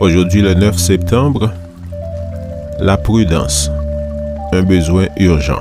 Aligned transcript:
Aujourd'hui 0.00 0.40
le 0.40 0.54
9 0.54 0.78
septembre, 0.78 1.52
la 2.78 2.96
prudence, 2.96 3.70
un 4.50 4.62
besoin 4.62 5.04
urgent. 5.18 5.60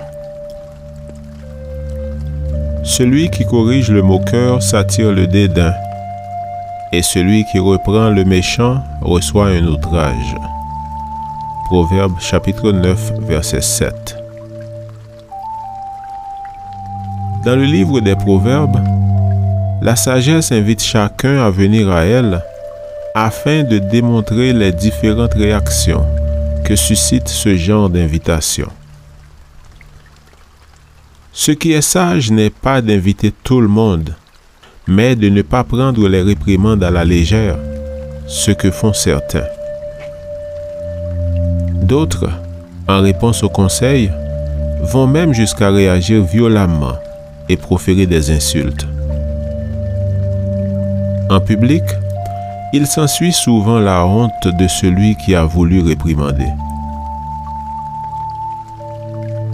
Celui 2.85 3.29
qui 3.31 3.43
corrige 3.43 3.91
le 3.91 4.01
moqueur 4.01 4.63
s'attire 4.63 5.11
le 5.11 5.27
dédain, 5.27 5.73
et 6.93 7.01
celui 7.01 7.43
qui 7.51 7.59
reprend 7.59 8.11
le 8.11 8.23
méchant 8.23 8.81
reçoit 9.01 9.47
un 9.47 9.65
outrage. 9.65 10.35
Proverbe 11.65 12.17
chapitre 12.21 12.71
9, 12.71 13.19
verset 13.27 13.59
7. 13.59 14.15
Dans 17.43 17.57
le 17.57 17.65
livre 17.65 17.99
des 17.99 18.15
Proverbes, 18.15 18.79
la 19.81 19.97
sagesse 19.97 20.53
invite 20.53 20.81
chacun 20.81 21.43
à 21.45 21.49
venir 21.49 21.91
à 21.91 22.05
elle 22.05 22.41
afin 23.25 23.63
de 23.63 23.79
démontrer 23.79 24.53
les 24.53 24.71
différentes 24.71 25.33
réactions 25.33 26.05
que 26.63 26.77
suscite 26.77 27.27
ce 27.27 27.57
genre 27.57 27.89
d'invitation. 27.89 28.69
Ce 31.33 31.51
qui 31.51 31.73
est 31.73 31.81
sage 31.81 32.31
n'est 32.31 32.49
pas 32.49 32.81
d'inviter 32.81 33.33
tout 33.43 33.59
le 33.59 33.67
monde, 33.67 34.15
mais 34.87 35.17
de 35.17 35.27
ne 35.27 35.41
pas 35.41 35.65
prendre 35.65 36.07
les 36.07 36.21
réprimandes 36.21 36.81
à 36.81 36.91
la 36.91 37.03
légère, 37.03 37.57
ce 38.25 38.51
que 38.51 38.71
font 38.71 38.93
certains. 38.93 39.47
D'autres, 41.81 42.29
en 42.87 43.01
réponse 43.01 43.43
au 43.43 43.49
conseil, 43.49 44.09
vont 44.81 45.07
même 45.07 45.33
jusqu'à 45.33 45.71
réagir 45.71 46.23
violemment 46.23 46.95
et 47.49 47.57
proférer 47.57 48.05
des 48.05 48.31
insultes. 48.31 48.87
En 51.29 51.41
public, 51.41 51.83
il 52.71 52.85
s'ensuit 52.85 53.33
souvent 53.33 53.79
la 53.79 54.05
honte 54.05 54.47
de 54.47 54.67
celui 54.67 55.15
qui 55.15 55.35
a 55.35 55.43
voulu 55.43 55.81
réprimander. 55.81 56.47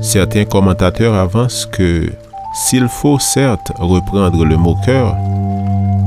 Certains 0.02 0.46
commentateurs 0.46 1.14
avancent 1.16 1.66
que 1.66 2.12
s'il 2.54 2.88
faut 2.88 3.20
certes 3.20 3.72
reprendre 3.80 4.46
le 4.46 4.58
moqueur, 4.58 5.16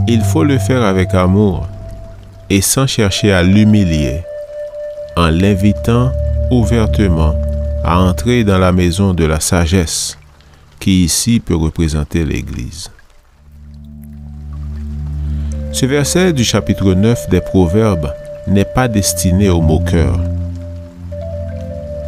il 0.06 0.20
faut 0.23 0.45
le 0.45 0.59
faire 0.59 0.83
avec 0.83 1.15
amour 1.15 1.67
et 2.50 2.61
sans 2.61 2.87
chercher 2.87 3.33
à 3.33 3.43
l'humilier, 3.43 4.22
en 5.17 5.28
l'invitant 5.28 6.12
ouvertement 6.50 7.34
à 7.84 8.00
entrer 8.00 8.45
dans 8.45 8.59
la 8.59 8.72
maison 8.72 9.15
de 9.15 9.25
la 9.25 9.41
sagesse, 9.41 10.19
qui 10.81 11.05
ici 11.05 11.41
peut 11.41 11.56
représenter 11.56 12.25
l'Église. 12.25 12.91
Ce 15.79 15.87
verset 15.87 16.33
du 16.33 16.43
chapitre 16.43 16.93
9 16.93 17.29
des 17.31 17.41
Proverbes 17.41 18.12
n'est 18.48 18.65
pas 18.65 18.89
destiné 18.89 19.48
aux 19.48 19.61
moqueurs. 19.61 20.19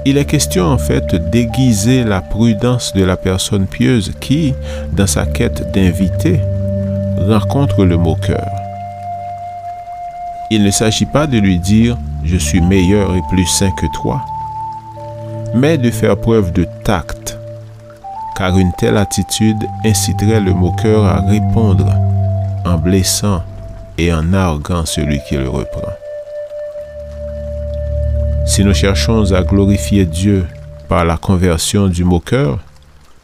Il 0.04 0.18
est 0.18 0.24
question 0.24 0.64
en 0.64 0.76
fait 0.76 1.14
d'aiguiser 1.30 2.02
la 2.02 2.20
prudence 2.20 2.92
de 2.94 3.04
la 3.04 3.16
personne 3.16 3.68
pieuse 3.68 4.10
qui, 4.18 4.54
dans 4.90 5.06
sa 5.06 5.24
quête 5.24 5.70
d'invité, 5.70 6.40
rencontre 7.28 7.84
le 7.84 7.96
moqueur. 7.96 8.44
Il 10.50 10.64
ne 10.64 10.72
s'agit 10.72 11.06
pas 11.06 11.28
de 11.28 11.38
lui 11.38 11.60
dire⁇ 11.60 11.94
Je 12.24 12.38
suis 12.38 12.60
meilleur 12.60 13.14
et 13.14 13.22
plus 13.30 13.46
sain 13.46 13.70
que 13.70 13.86
toi⁇ 13.94 14.20
mais 15.54 15.78
de 15.78 15.92
faire 15.92 16.16
preuve 16.16 16.52
de 16.52 16.66
tact, 16.82 17.38
car 18.36 18.58
une 18.58 18.72
telle 18.72 18.96
attitude 18.96 19.64
inciterait 19.84 20.40
le 20.40 20.54
moqueur 20.54 21.04
à 21.04 21.20
répondre 21.20 21.86
en 22.64 22.76
blessant 22.76 23.42
et 24.00 24.14
en 24.14 24.32
arguant 24.32 24.86
celui 24.86 25.20
qui 25.28 25.36
le 25.36 25.50
reprend. 25.50 25.92
Si 28.46 28.64
nous 28.64 28.72
cherchons 28.72 29.30
à 29.32 29.42
glorifier 29.42 30.06
Dieu 30.06 30.46
par 30.88 31.04
la 31.04 31.18
conversion 31.18 31.86
du 31.86 32.02
moqueur, 32.02 32.58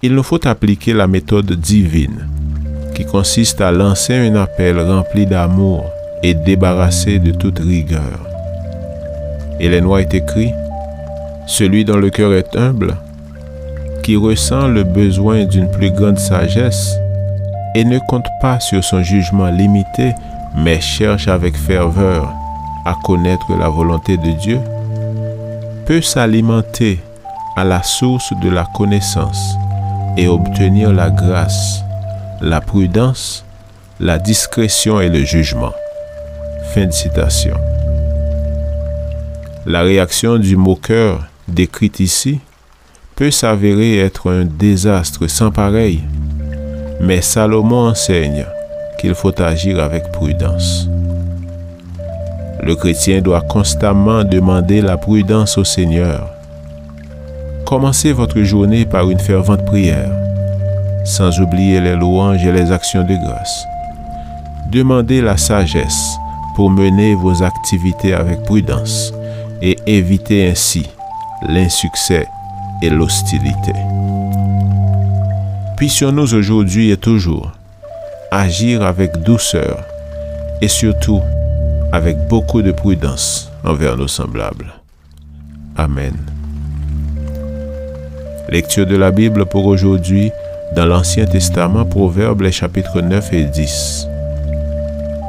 il 0.03 0.15
nous 0.15 0.23
faut 0.23 0.47
appliquer 0.47 0.93
la 0.93 1.07
méthode 1.07 1.51
divine, 1.53 2.29
qui 2.95 3.07
consiste 3.07 3.63
à 3.63 3.73
lancer 3.73 4.15
un 4.15 4.37
appel 4.37 4.79
rempli 4.79 5.25
d'amour 5.25 5.87
et 6.23 6.35
débarrassé 6.35 7.19
de 7.19 7.31
toute 7.31 7.59
rigueur. 7.59 8.21
Et 9.59 9.71
les 9.71 9.81
noix 9.81 10.03
est 10.03 10.13
écrit, 10.13 10.53
celui 11.47 11.87
dont 11.87 11.97
le 11.97 12.11
cœur 12.11 12.35
est 12.35 12.55
humble, 12.55 12.99
qui 14.03 14.15
ressent 14.15 14.69
le 14.69 14.85
besoin 14.85 15.47
d'une 15.47 15.71
plus 15.71 15.91
grande 15.91 16.19
sagesse 16.19 16.97
et 17.75 17.85
ne 17.85 17.99
compte 17.99 18.29
pas 18.43 18.61
sur 18.61 18.85
son 18.85 19.03
jugement 19.03 19.49
limité, 19.49 20.13
mais 20.56 20.81
cherche 20.81 21.28
avec 21.28 21.56
ferveur 21.56 22.33
à 22.84 22.97
connaître 23.05 23.53
la 23.59 23.69
volonté 23.69 24.17
de 24.17 24.31
Dieu, 24.33 24.61
peut 25.87 26.00
s'alimenter 26.00 27.00
à 27.56 27.65
la 27.65 27.83
source 27.83 28.33
de 28.43 28.49
la 28.49 28.65
connaissance 28.75 29.56
et 30.16 30.28
obtenir 30.28 30.93
la 30.93 31.11
grâce, 31.11 31.83
la 32.41 32.61
prudence, 32.61 33.45
la 34.00 34.19
discrétion 34.19 35.00
et 35.00 35.09
le 35.09 35.25
jugement. 35.25 35.72
Fin 36.72 36.87
de 36.87 36.93
citation. 36.93 37.56
La 39.66 39.83
réaction 39.83 40.39
du 40.39 40.56
moqueur 40.56 41.27
décrite 41.49 42.00
ici 42.00 42.41
peut 43.15 43.31
s'avérer 43.31 43.99
être 43.99 44.31
un 44.31 44.45
désastre 44.45 45.27
sans 45.27 45.50
pareil, 45.50 46.03
mais 47.00 47.21
Salomon 47.21 47.89
enseigne 47.89 48.47
qu'il 48.99 49.15
faut 49.15 49.41
agir 49.41 49.81
avec 49.81 50.11
prudence. 50.12 50.89
Le 52.62 52.75
chrétien 52.75 53.21
doit 53.21 53.43
constamment 53.43 54.25
demander 54.25 54.81
la 54.81 54.97
prudence 54.97 55.59
au 55.59 55.65
Seigneur. 55.65 56.31
Commencez 57.65 58.12
votre 58.12 58.41
journée 58.43 58.87
par 58.87 59.11
une 59.11 59.19
fervente 59.19 59.65
prière, 59.65 60.11
sans 61.05 61.41
oublier 61.41 61.81
les 61.81 61.95
louanges 61.95 62.45
et 62.45 62.53
les 62.53 62.73
actions 62.73 63.03
de 63.03 63.15
grâce. 63.15 63.65
Demandez 64.71 65.21
la 65.21 65.37
sagesse 65.37 66.17
pour 66.55 66.71
mener 66.71 67.15
vos 67.15 67.43
activités 67.43 68.15
avec 68.15 68.43
prudence 68.43 69.13
et 69.63 69.77
éviter 69.87 70.49
ainsi 70.49 70.87
l'insuccès 71.49 72.27
et 72.83 72.91
l'hostilité. 72.91 73.73
Puissions-nous 75.77 76.34
aujourd'hui 76.34 76.91
et 76.91 76.97
toujours 76.97 77.53
agir 78.31 78.83
avec 78.83 79.23
douceur 79.23 79.85
et 80.61 80.69
surtout 80.69 81.21
avec 81.93 82.17
beaucoup 82.29 82.63
de 82.63 82.73
prudence 82.73 83.51
envers 83.65 83.97
nos 83.97 84.09
semblables. 84.09 84.73
Amen. 85.77 86.15
Lecture 88.49 88.87
de 88.87 88.97
la 88.97 89.11
Bible 89.11 89.47
pour 89.47 89.67
aujourd'hui 89.67 90.31
dans 90.75 90.87
l'Ancien 90.87 91.27
Testament, 91.27 91.85
Proverbes 91.85 92.43
les 92.43 92.53
chapitres 92.53 93.01
9 93.01 93.33
et 93.33 93.45
10. 93.45 94.09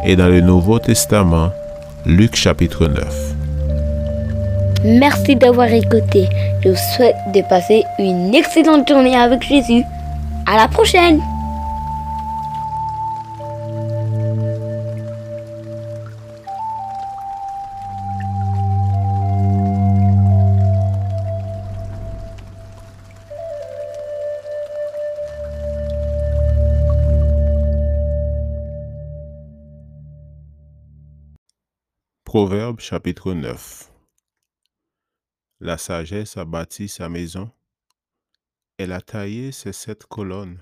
Et 0.06 0.16
dans 0.16 0.28
le 0.28 0.42
Nouveau 0.42 0.80
Testament, 0.80 1.52
Luc 2.06 2.36
chapitre 2.36 2.88
9. 2.88 3.28
Merci 4.86 5.36
d'avoir 5.36 5.68
écouté. 5.72 6.28
Je 6.64 6.70
vous 6.70 6.76
souhaite 6.96 7.16
de 7.34 7.42
passer 7.42 7.84
une 8.00 8.34
excellente 8.34 8.88
journée 8.88 9.16
avec 9.16 9.44
Jésus. 9.44 9.84
À 10.46 10.56
la 10.56 10.68
prochaine! 10.68 11.20
Proverbe 32.38 32.80
chapitre 32.80 33.34
9 33.34 33.92
La 35.60 35.80
sagesse 35.80 36.38
a 36.38 36.46
bâti 36.46 36.88
sa 36.88 37.10
maison, 37.10 37.52
elle 38.78 38.92
a 38.92 39.02
taillé 39.02 39.52
ses 39.52 39.74
sept 39.74 40.06
colonnes, 40.06 40.60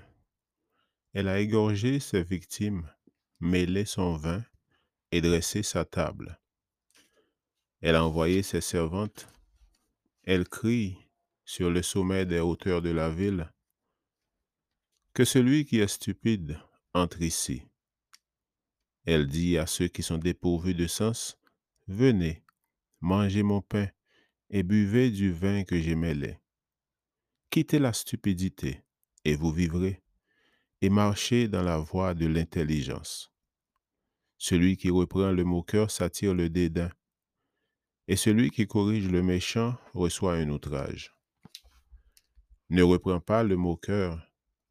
elle 1.12 1.28
a 1.28 1.38
égorgé 1.38 2.00
ses 2.00 2.22
victimes, 2.22 2.90
mêlé 3.40 3.84
son 3.84 4.16
vin 4.16 4.42
et 5.12 5.20
dresser 5.20 5.62
sa 5.62 5.84
table. 5.84 6.40
Elle 7.82 7.96
a 7.96 8.06
envoyé 8.06 8.42
ses 8.42 8.62
servantes. 8.62 9.28
Elle 10.24 10.48
crie 10.48 10.96
sur 11.44 11.68
le 11.68 11.82
sommet 11.82 12.24
des 12.24 12.40
hauteurs 12.40 12.80
de 12.80 12.88
la 12.88 13.10
ville 13.10 13.52
que 15.12 15.26
celui 15.26 15.66
qui 15.66 15.80
est 15.80 15.88
stupide 15.88 16.58
entre 16.94 17.20
ici. 17.20 17.64
Elle 19.04 19.26
dit 19.26 19.58
à 19.58 19.66
ceux 19.66 19.88
qui 19.88 20.02
sont 20.02 20.16
dépourvus 20.16 20.74
de 20.74 20.86
sens, 20.86 21.38
Venez, 21.88 22.42
mangez 23.00 23.42
mon 23.42 23.62
pain 23.62 23.88
et 24.50 24.62
buvez 24.62 25.10
du 25.10 25.32
vin 25.32 25.64
que 25.64 25.80
j'ai 25.80 25.94
mêlé. 25.94 26.38
Quittez 27.50 27.78
la 27.78 27.92
stupidité 27.92 28.82
et 29.24 29.36
vous 29.36 29.52
vivrez, 29.52 30.02
et 30.80 30.88
marchez 30.88 31.48
dans 31.48 31.62
la 31.62 31.78
voie 31.78 32.14
de 32.14 32.26
l'intelligence. 32.26 33.32
Celui 34.38 34.76
qui 34.76 34.90
reprend 34.90 35.32
le 35.32 35.44
moqueur 35.44 35.90
s'attire 35.90 36.34
le 36.34 36.50
dédain, 36.50 36.90
et 38.08 38.16
celui 38.16 38.50
qui 38.50 38.66
corrige 38.66 39.08
le 39.08 39.22
méchant 39.22 39.76
reçoit 39.94 40.34
un 40.34 40.48
outrage. 40.50 41.14
Ne 42.68 42.82
reprends 42.82 43.20
pas 43.20 43.42
le 43.42 43.56
moqueur, 43.56 44.20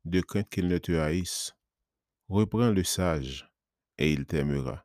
de 0.06 0.22
crainte 0.22 0.50
qu'il 0.50 0.68
ne 0.68 0.78
te 0.78 0.92
haïsse. 0.92 1.56
Reprends 2.28 2.72
le 2.72 2.84
sage, 2.84 3.50
et 3.98 4.12
il 4.12 4.26
t'aimera. 4.26 4.85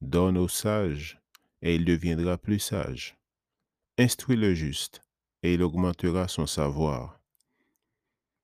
Donne 0.00 0.38
au 0.38 0.48
sage, 0.48 1.20
et 1.62 1.74
il 1.74 1.84
deviendra 1.84 2.38
plus 2.38 2.58
sage. 2.58 3.18
Instruis 3.98 4.36
le 4.36 4.54
juste, 4.54 5.02
et 5.42 5.54
il 5.54 5.62
augmentera 5.62 6.26
son 6.26 6.46
savoir. 6.46 7.20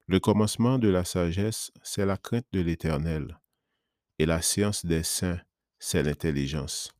Le 0.07 0.21
commencement 0.21 0.79
de 0.79 0.89
la 0.89 1.05
sagesse, 1.05 1.73
c'est 1.83 2.07
la 2.07 2.17
crainte 2.17 2.47
de 2.53 2.61
l'Éternel, 2.61 3.41
et 4.19 4.27
la 4.27 4.43
science 4.43 4.85
des 4.85 5.03
saints, 5.03 5.41
c'est 5.79 6.03
l'intelligence. 6.03 6.93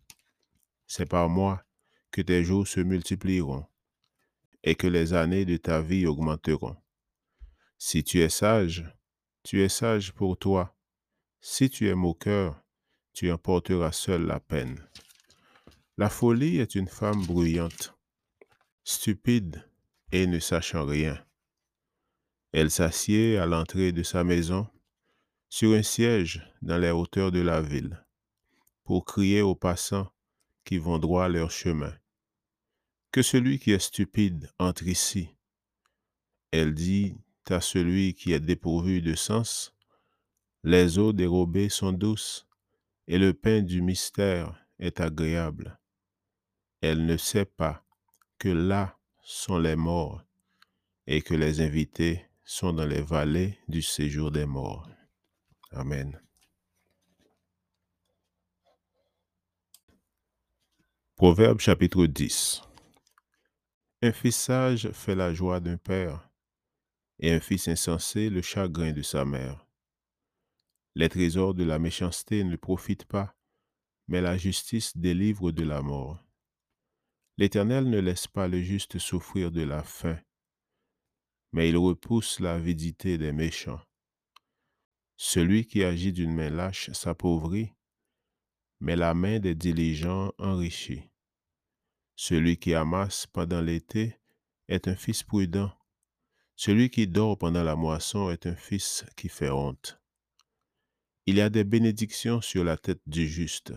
C'est 0.87 1.09
par 1.09 1.29
moi 1.29 1.63
que 2.11 2.23
tes 2.23 2.43
jours 2.43 2.67
se 2.67 2.81
multiplieront, 2.81 3.67
et 4.63 4.75
que 4.75 4.87
les 4.87 5.13
années 5.13 5.45
de 5.45 5.57
ta 5.57 5.83
vie 5.83 6.07
augmenteront. 6.07 6.77
Si 7.79 8.03
tu 8.03 8.21
es 8.21 8.31
sage, 8.31 8.85
tu 9.43 9.63
es 9.63 9.69
sage 9.69 10.13
pour 10.13 10.39
toi. 10.39 10.75
Si 11.41 11.69
tu 11.69 11.89
es 11.89 11.95
moqueur, 11.95 12.61
tu 13.17 13.33
emporteras 13.33 13.93
seul 13.93 14.27
la 14.27 14.41
peine. 14.41 14.87
La 15.97 16.11
folie 16.11 16.59
est 16.59 16.75
une 16.75 16.87
femme 16.87 17.25
bruyante, 17.25 17.97
stupide 18.85 19.67
et 20.13 20.27
ne 20.27 20.39
sachant 20.39 20.85
rien. 20.85 21.19
Elle 22.53 22.71
s'assied 22.71 23.39
à 23.39 23.47
l'entrée 23.47 23.93
de 23.93 24.03
sa 24.03 24.23
maison, 24.23 24.69
sur 25.49 25.73
un 25.73 25.83
siège 25.83 26.47
dans 26.61 26.77
les 26.77 26.91
hauteurs 26.91 27.33
de 27.33 27.41
la 27.41 27.63
ville, 27.63 28.05
pour 28.85 29.07
crier 29.07 29.41
aux 29.41 29.55
passants 29.55 30.13
qui 30.67 30.77
vont 30.77 30.99
droit 30.99 31.31
leur 31.31 31.51
chemin. 31.51 31.95
Que 33.13 33.23
celui 33.23 33.59
qui 33.59 33.73
est 33.73 33.79
stupide 33.79 34.51
entre 34.59 34.87
ici. 34.89 35.31
Elle 36.51 36.75
dit 36.75 37.17
à 37.49 37.63
celui 37.63 38.13
qui 38.13 38.35
est 38.35 38.41
dépourvu 38.41 39.01
de 39.01 39.15
sens, 39.15 39.75
les 40.65 40.99
eaux 40.99 41.15
dérobées 41.15 41.71
sont 41.71 41.93
douces, 41.93 42.46
et 43.09 43.19
le 43.19 43.33
pain 43.35 43.63
du 43.63 43.83
mystère 43.83 44.57
est 44.79 45.01
agréable. 45.01 45.79
Elle 46.81 47.07
ne 47.07 47.17
sait 47.17 47.45
pas 47.45 47.85
que 48.39 48.49
là 48.49 48.99
sont 49.23 49.59
les 49.59 49.77
morts, 49.77 50.23
et 51.07 51.23
que 51.23 51.35
les 51.35 51.61
invités 51.61 52.25
sont 52.45 52.73
dans 52.73 52.87
les 52.87 53.03
vallées 53.03 53.59
du 53.69 53.83
séjour 53.83 54.31
des 54.31 54.47
morts. 54.47 54.89
Amen. 55.71 56.21
Proverbe 61.17 61.61
chapitre 61.61 62.07
10 62.07 62.63
Un 64.03 64.13
fils 64.13 64.37
sage 64.37 64.91
fait 64.91 65.15
la 65.15 65.33
joie 65.33 65.61
d'un 65.61 65.77
père, 65.77 66.29
et 67.19 67.33
un 67.33 67.41
fils 67.41 67.69
insensé 67.69 68.29
le 68.29 68.43
chagrin 68.43 68.93
de 68.93 69.03
sa 69.03 69.25
mère. 69.25 69.66
Les 70.99 71.11
trésors 71.11 71.53
de 71.53 71.63
la 71.63 71.79
méchanceté 71.79 72.43
ne 72.43 72.57
profitent 72.57 73.05
pas, 73.05 73.37
mais 74.09 74.23
la 74.23 74.39
justice 74.39 74.97
délivre 74.97 75.53
de 75.53 75.63
la 75.63 75.83
mort. 75.83 76.25
L'Éternel 77.37 77.91
ne 77.91 77.99
laisse 77.99 78.27
pas 78.27 78.49
le 78.49 78.63
juste 78.63 78.99
souffrir 78.99 79.51
de 79.51 79.61
la 79.61 79.83
faim, 79.83 80.19
mais 81.53 81.69
il 81.69 81.77
repousse 81.77 82.41
l'avidité 82.41 83.19
des 83.19 83.33
méchants. 83.33 83.83
Celui 85.19 85.67
qui 85.67 85.85
agit 85.85 86.15
d'une 86.15 86.33
main 86.33 86.49
lâche 86.49 86.91
s'appauvrit, 86.93 87.75
mais 88.81 88.97
la 88.97 89.13
main 89.13 89.39
des 89.39 89.55
diligents 89.55 90.33
enrichit. 90.39 91.11
Celui 92.15 92.57
qui 92.57 92.73
amasse 92.73 93.27
pendant 93.27 93.61
l'été 93.61 94.17
est 94.67 94.89
un 94.89 94.97
fils 94.97 95.23
prudent. 95.23 95.71
Celui 96.55 96.89
qui 96.89 97.07
dort 97.07 97.37
pendant 97.37 97.65
la 97.65 97.77
moisson 97.77 98.31
est 98.31 98.47
un 98.47 98.57
fils 98.57 99.05
qui 99.15 99.29
fait 99.29 99.51
honte. 99.51 100.01
Il 101.29 101.39
y 101.39 101.41
a 101.41 101.51
des 101.51 101.65
bénédictions 101.65 102.41
sur 102.41 102.63
la 102.63 102.77
tête 102.77 103.03
du 103.05 103.27
juste, 103.27 103.73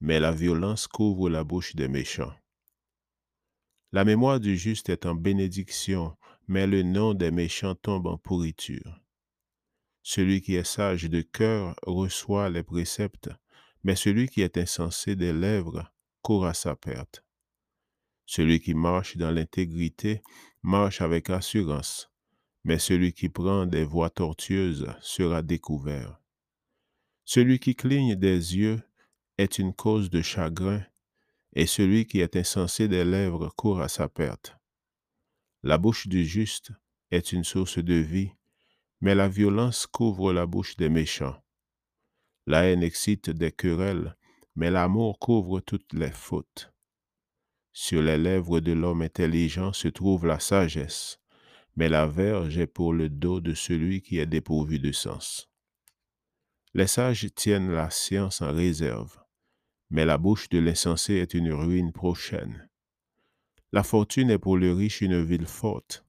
mais 0.00 0.18
la 0.18 0.32
violence 0.32 0.86
couvre 0.86 1.28
la 1.28 1.44
bouche 1.44 1.76
des 1.76 1.88
méchants. 1.88 2.32
La 3.92 4.06
mémoire 4.06 4.40
du 4.40 4.56
juste 4.56 4.88
est 4.88 5.04
en 5.04 5.14
bénédiction, 5.14 6.16
mais 6.48 6.66
le 6.66 6.82
nom 6.82 7.12
des 7.12 7.30
méchants 7.30 7.74
tombe 7.74 8.06
en 8.06 8.16
pourriture. 8.16 8.98
Celui 10.02 10.40
qui 10.40 10.54
est 10.54 10.64
sage 10.64 11.04
de 11.04 11.20
cœur 11.20 11.76
reçoit 11.82 12.48
les 12.48 12.62
préceptes, 12.62 13.28
mais 13.82 13.94
celui 13.94 14.30
qui 14.30 14.40
est 14.40 14.56
insensé 14.56 15.16
des 15.16 15.34
lèvres 15.34 15.92
court 16.22 16.46
à 16.46 16.54
sa 16.54 16.74
perte. 16.76 17.22
Celui 18.24 18.58
qui 18.60 18.72
marche 18.72 19.18
dans 19.18 19.30
l'intégrité 19.30 20.22
marche 20.62 21.02
avec 21.02 21.28
assurance, 21.28 22.10
mais 22.64 22.78
celui 22.78 23.12
qui 23.12 23.28
prend 23.28 23.66
des 23.66 23.84
voies 23.84 24.08
tortueuses 24.08 24.88
sera 25.02 25.42
découvert. 25.42 26.23
Celui 27.24 27.58
qui 27.58 27.74
cligne 27.74 28.16
des 28.16 28.56
yeux 28.56 28.82
est 29.38 29.58
une 29.58 29.72
cause 29.72 30.10
de 30.10 30.22
chagrin, 30.22 30.84
et 31.54 31.66
celui 31.66 32.06
qui 32.06 32.20
est 32.20 32.36
insensé 32.36 32.88
des 32.88 33.04
lèvres 33.04 33.50
court 33.56 33.80
à 33.80 33.88
sa 33.88 34.08
perte. 34.08 34.56
La 35.62 35.78
bouche 35.78 36.06
du 36.08 36.24
juste 36.24 36.72
est 37.10 37.32
une 37.32 37.44
source 37.44 37.78
de 37.78 37.94
vie, 37.94 38.32
mais 39.00 39.14
la 39.14 39.28
violence 39.28 39.86
couvre 39.86 40.32
la 40.32 40.46
bouche 40.46 40.76
des 40.76 40.88
méchants. 40.88 41.40
La 42.46 42.64
haine 42.64 42.82
excite 42.82 43.30
des 43.30 43.52
querelles, 43.52 44.16
mais 44.54 44.70
l'amour 44.70 45.18
couvre 45.18 45.60
toutes 45.60 45.94
les 45.94 46.10
fautes. 46.10 46.72
Sur 47.72 48.02
les 48.02 48.18
lèvres 48.18 48.60
de 48.60 48.72
l'homme 48.72 49.02
intelligent 49.02 49.72
se 49.72 49.88
trouve 49.88 50.26
la 50.26 50.38
sagesse, 50.38 51.20
mais 51.76 51.88
la 51.88 52.06
verge 52.06 52.58
est 52.58 52.66
pour 52.66 52.92
le 52.92 53.08
dos 53.08 53.40
de 53.40 53.54
celui 53.54 54.02
qui 54.02 54.18
est 54.18 54.26
dépourvu 54.26 54.78
de 54.78 54.92
sens. 54.92 55.50
Les 56.76 56.88
sages 56.88 57.28
tiennent 57.36 57.70
la 57.70 57.88
science 57.88 58.42
en 58.42 58.52
réserve, 58.52 59.20
mais 59.90 60.04
la 60.04 60.18
bouche 60.18 60.48
de 60.48 60.58
l'insensé 60.58 61.14
est 61.14 61.32
une 61.32 61.52
ruine 61.52 61.92
prochaine. 61.92 62.68
La 63.70 63.84
fortune 63.84 64.30
est 64.30 64.40
pour 64.40 64.56
le 64.56 64.72
riche 64.72 65.00
une 65.00 65.22
ville 65.22 65.46
forte, 65.46 66.04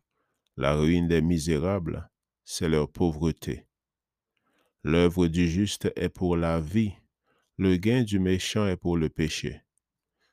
la 0.57 0.73
ruine 0.73 1.07
des 1.07 1.21
misérables, 1.21 2.09
c'est 2.45 2.67
leur 2.67 2.91
pauvreté. 2.91 3.67
L'œuvre 4.83 5.27
du 5.27 5.47
juste 5.47 5.91
est 5.95 6.09
pour 6.09 6.35
la 6.35 6.59
vie, 6.59 6.93
le 7.57 7.75
gain 7.77 8.01
du 8.01 8.19
méchant 8.19 8.65
est 8.65 8.77
pour 8.77 8.97
le 8.97 9.09
péché. 9.09 9.61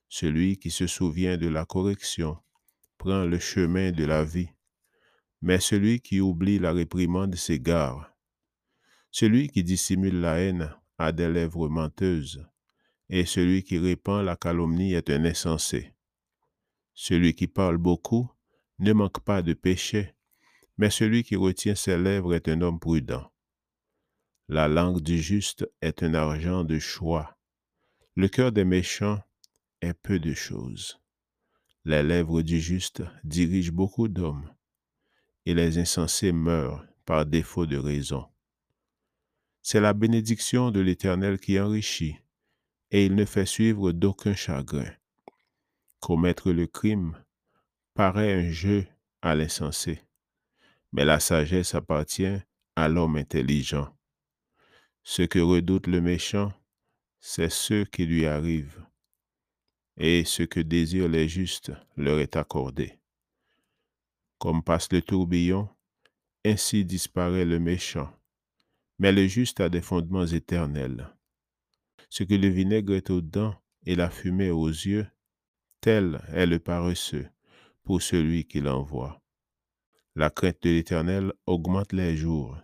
Celui 0.09 0.59
qui 0.59 0.71
se 0.71 0.87
souvient 0.87 1.37
de 1.37 1.49
la 1.49 1.67
correction 1.67 2.39
prend 2.97 3.25
le 3.25 3.39
chemin 3.39 3.93
de 3.93 4.05
la 4.05 4.25
vie, 4.25 4.49
mais 5.43 5.61
celui 5.61 6.01
qui 6.01 6.23
oublie 6.23 6.59
la 6.59 6.73
réprimande 6.73 7.35
s'égare. 7.35 8.12
Celui 9.15 9.49
qui 9.49 9.63
dissimule 9.63 10.23
la 10.23 10.41
haine 10.41 10.75
a 10.97 11.13
des 11.13 11.29
lèvres 11.29 11.69
menteuses, 11.69 12.49
et 13.11 13.27
celui 13.27 13.63
qui 13.63 13.77
répand 13.77 14.25
la 14.25 14.37
calomnie 14.37 14.95
est 14.95 15.11
un 15.11 15.27
insensé. 15.27 15.93
Celui 16.95 17.35
qui 17.35 17.47
parle 17.47 17.77
beaucoup 17.77 18.31
ne 18.79 18.95
manque 18.95 19.21
pas 19.21 19.43
de 19.43 19.53
péché, 19.53 20.15
mais 20.79 20.89
celui 20.89 21.25
qui 21.25 21.37
retient 21.37 21.75
ses 21.75 21.99
lèvres 21.99 22.35
est 22.35 22.49
un 22.49 22.63
homme 22.63 22.81
prudent. 22.81 23.31
La 24.49 24.67
langue 24.67 25.03
du 25.03 25.19
juste 25.19 25.71
est 25.83 26.03
un 26.03 26.15
argent 26.15 26.65
de 26.65 26.79
choix. 26.79 27.39
Le 28.17 28.29
cœur 28.29 28.51
des 28.51 28.65
méchants 28.65 29.23
est 29.83 29.93
peu 29.93 30.21
de 30.21 30.33
choses. 30.33 30.99
Les 31.85 32.03
lèvres 32.03 32.41
du 32.41 32.59
juste 32.61 33.03
dirigent 33.25 33.75
beaucoup 33.75 34.09
d'hommes, 34.09 34.51
et 35.45 35.53
les 35.53 35.77
insensés 35.77 36.33
meurent 36.33 36.87
par 37.05 37.27
défaut 37.27 37.67
de 37.67 37.77
raison. 37.77 38.32
C'est 39.65 39.81
la 39.81 39.93
bénédiction 39.93 40.73
de 40.73 40.81
l'Éternel 40.81 41.39
qui 41.39 41.59
enrichit, 41.61 42.17
et 42.91 43.07
il 43.07 43.15
ne 43.15 43.25
fait 43.25 43.47
suivre 43.47 43.93
d'aucun 43.93 44.35
chagrin. 44.35 44.93
Commettre 46.01 46.51
le 46.51 46.67
crime 46.67 47.17
paraît 47.95 48.33
un 48.33 48.51
jeu 48.51 48.87
à 49.23 49.37
l'insensé, 49.37 50.01
mais 50.91 51.05
la 51.05 51.21
sagesse 51.21 51.77
appartient 51.77 52.41
à 52.75 52.89
l'homme 52.89 53.17
intelligent. 53.17 53.97
Ce 55.05 55.23
que 55.23 55.39
redoute 55.39 55.87
le 55.87 56.01
méchant, 56.01 56.53
c'est 57.21 57.51
ce 57.51 57.85
qui 57.85 58.05
lui 58.05 58.27
arrive, 58.27 58.85
et 59.97 60.25
ce 60.25 60.43
que 60.43 60.59
désirent 60.59 61.09
les 61.09 61.29
justes 61.29 61.73
leur 61.97 62.19
est 62.19 62.35
accordé. 62.35 62.99
Comme 64.39 64.65
passe 64.65 64.93
le 64.93 65.03
tourbillon, 65.03 65.69
ainsi 66.45 66.85
disparaît 66.85 67.45
le 67.45 67.61
méchant, 67.61 68.13
mais 68.99 69.13
le 69.13 69.27
juste 69.27 69.61
a 69.61 69.69
des 69.69 69.81
fondements 69.81 70.27
éternels. 70.27 71.09
Ce 72.09 72.25
que 72.25 72.35
le 72.35 72.49
vinaigre 72.49 72.95
est 72.95 73.11
aux 73.11 73.21
dents 73.21 73.57
et 73.85 73.95
la 73.95 74.11
fumée 74.11 74.51
aux 74.51 74.69
yeux, 74.69 75.07
tel 75.81 76.21
est 76.29 76.47
le 76.47 76.59
paresseux 76.59 77.29
pour 77.83 78.03
celui 78.03 78.45
qui 78.45 78.61
l'envoie. 78.61 79.23
La 80.15 80.31
crainte 80.31 80.63
de 80.63 80.71
l'Éternel 80.71 81.33
augmente 81.47 81.93
les 81.93 82.17
jours, 82.17 82.59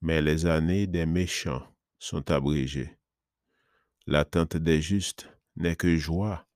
mais 0.00 0.22
les 0.22 0.46
années 0.46 0.86
des 0.86 1.04
méchants 1.04 1.66
sont 1.98 2.30
abrégées. 2.30 2.96
L'attente 4.06 4.56
des 4.56 4.80
justes 4.80 5.28
n'est 5.56 5.74
que 5.74 5.96
joie, 5.96 6.46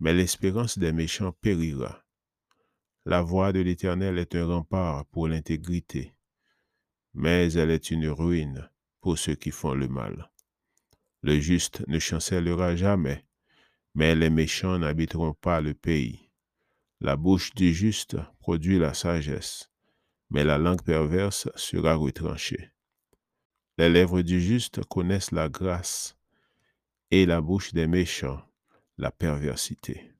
mais 0.00 0.12
l'espérance 0.12 0.76
des 0.78 0.92
méchants 0.92 1.32
périra. 1.32 2.04
La 3.06 3.22
voix 3.22 3.52
de 3.52 3.60
l'Éternel 3.60 4.18
est 4.18 4.34
un 4.34 4.46
rempart 4.46 5.06
pour 5.06 5.28
l'intégrité, 5.28 6.14
mais 7.14 7.52
elle 7.52 7.70
est 7.70 7.90
une 7.90 8.08
ruine 8.08 8.68
pour 9.00 9.18
ceux 9.18 9.34
qui 9.34 9.50
font 9.50 9.74
le 9.74 9.88
mal. 9.88 10.30
Le 11.22 11.38
juste 11.38 11.86
ne 11.88 11.98
chancellera 11.98 12.76
jamais, 12.76 13.24
mais 13.94 14.14
les 14.14 14.30
méchants 14.30 14.78
n'habiteront 14.78 15.34
pas 15.34 15.60
le 15.60 15.74
pays. 15.74 16.30
La 17.00 17.16
bouche 17.16 17.54
du 17.54 17.72
juste 17.72 18.16
produit 18.38 18.78
la 18.78 18.94
sagesse, 18.94 19.70
mais 20.30 20.44
la 20.44 20.58
langue 20.58 20.82
perverse 20.82 21.48
sera 21.56 21.94
retranchée. 21.94 22.70
Les 23.78 23.88
lèvres 23.88 24.22
du 24.22 24.40
juste 24.40 24.84
connaissent 24.84 25.32
la 25.32 25.48
grâce, 25.48 26.16
et 27.10 27.26
la 27.26 27.40
bouche 27.40 27.72
des 27.72 27.86
méchants 27.86 28.42
la 29.00 29.10
perversité. 29.10 30.12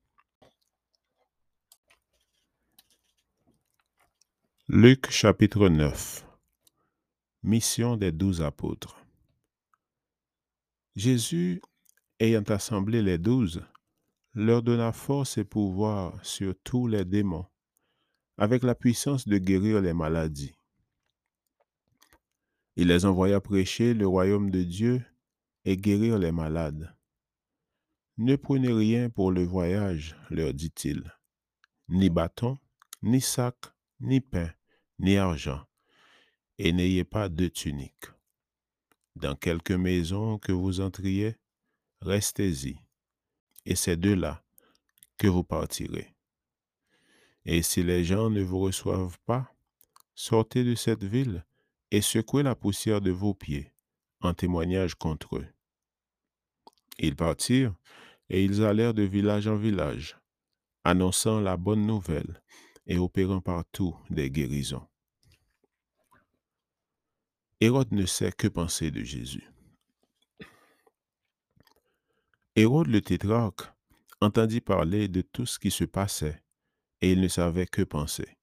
Luc 4.67 5.11
chapitre 5.11 5.69
9 5.69 6.30
Mission 7.43 7.97
des 7.97 8.11
douze 8.11 8.43
apôtres 8.43 9.03
Jésus, 10.95 11.59
ayant 12.19 12.43
assemblé 12.43 13.01
les 13.01 13.17
douze, 13.17 13.63
leur 14.35 14.61
donna 14.61 14.91
force 14.91 15.39
et 15.39 15.43
pouvoir 15.43 16.23
sur 16.23 16.53
tous 16.63 16.85
les 16.85 17.03
démons, 17.03 17.47
avec 18.37 18.61
la 18.61 18.75
puissance 18.75 19.27
de 19.27 19.39
guérir 19.39 19.81
les 19.81 19.93
maladies. 19.93 20.53
Il 22.75 22.89
les 22.89 23.05
envoya 23.05 23.41
prêcher 23.41 23.95
le 23.95 24.05
royaume 24.05 24.51
de 24.51 24.61
Dieu 24.61 25.03
et 25.65 25.77
guérir 25.77 26.19
les 26.19 26.31
malades. 26.31 26.95
Ne 28.17 28.35
prenez 28.35 28.71
rien 28.71 29.09
pour 29.09 29.31
le 29.31 29.43
voyage, 29.43 30.15
leur 30.29 30.53
dit-il, 30.53 31.11
ni 31.89 32.11
bâton, 32.11 32.59
ni 33.01 33.19
sac, 33.19 33.55
ni 33.99 34.21
pain, 34.21 34.51
ni 34.99 35.17
argent, 35.17 35.65
et 36.63 36.73
n'ayez 36.73 37.03
pas 37.03 37.27
de 37.27 37.47
tunique. 37.47 38.05
Dans 39.15 39.35
quelque 39.35 39.73
maison 39.73 40.37
que 40.37 40.51
vous 40.51 40.79
entriez, 40.79 41.35
restez-y, 42.01 42.77
et 43.65 43.73
c'est 43.73 43.97
de 43.97 44.13
là 44.13 44.43
que 45.17 45.25
vous 45.25 45.43
partirez. 45.43 46.13
Et 47.45 47.63
si 47.63 47.81
les 47.81 48.03
gens 48.03 48.29
ne 48.29 48.43
vous 48.43 48.59
reçoivent 48.59 49.17
pas, 49.25 49.51
sortez 50.13 50.63
de 50.63 50.75
cette 50.75 51.03
ville 51.03 51.43
et 51.89 52.01
secouez 52.01 52.43
la 52.43 52.53
poussière 52.53 53.01
de 53.01 53.09
vos 53.09 53.33
pieds 53.33 53.71
en 54.19 54.35
témoignage 54.35 54.93
contre 54.93 55.37
eux. 55.37 55.47
Ils 56.99 57.15
partirent 57.15 57.73
et 58.29 58.45
ils 58.45 58.63
allèrent 58.63 58.93
de 58.93 59.01
village 59.01 59.47
en 59.47 59.55
village, 59.55 60.15
annonçant 60.83 61.39
la 61.39 61.57
bonne 61.57 61.87
nouvelle 61.87 62.43
et 62.85 62.99
opérant 62.99 63.41
partout 63.41 63.95
des 64.11 64.29
guérisons. 64.29 64.85
Hérode 67.63 67.91
ne 67.91 68.07
sait 68.07 68.31
que 68.31 68.47
penser 68.47 68.89
de 68.89 69.03
Jésus. 69.03 69.47
Hérode 72.55 72.87
le 72.87 73.01
tétrarque 73.01 73.71
entendit 74.19 74.61
parler 74.61 75.07
de 75.07 75.21
tout 75.21 75.45
ce 75.45 75.59
qui 75.59 75.69
se 75.69 75.83
passait, 75.83 76.41
et 77.01 77.11
il 77.11 77.21
ne 77.21 77.27
savait 77.27 77.67
que 77.67 77.83
penser. 77.83 78.35